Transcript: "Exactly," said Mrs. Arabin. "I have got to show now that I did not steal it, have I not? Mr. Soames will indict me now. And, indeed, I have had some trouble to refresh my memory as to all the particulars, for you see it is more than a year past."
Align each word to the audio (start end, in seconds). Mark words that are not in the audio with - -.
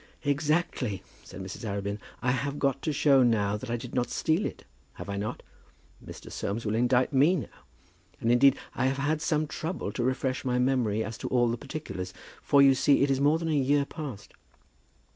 "Exactly," 0.23 1.03
said 1.23 1.41
Mrs. 1.43 1.63
Arabin. 1.63 1.99
"I 2.23 2.31
have 2.31 2.57
got 2.57 2.81
to 2.81 2.91
show 2.91 3.21
now 3.21 3.55
that 3.55 3.69
I 3.69 3.77
did 3.77 3.93
not 3.93 4.09
steal 4.09 4.47
it, 4.47 4.65
have 4.93 5.09
I 5.09 5.15
not? 5.15 5.43
Mr. 6.03 6.31
Soames 6.31 6.65
will 6.65 6.73
indict 6.73 7.13
me 7.13 7.35
now. 7.35 7.65
And, 8.19 8.31
indeed, 8.31 8.57
I 8.73 8.87
have 8.87 8.97
had 8.97 9.21
some 9.21 9.45
trouble 9.45 9.91
to 9.91 10.03
refresh 10.03 10.43
my 10.43 10.57
memory 10.57 11.03
as 11.03 11.19
to 11.19 11.27
all 11.27 11.49
the 11.49 11.55
particulars, 11.55 12.15
for 12.41 12.63
you 12.63 12.73
see 12.73 13.03
it 13.03 13.11
is 13.11 13.21
more 13.21 13.37
than 13.37 13.49
a 13.49 13.53
year 13.53 13.85
past." 13.85 14.33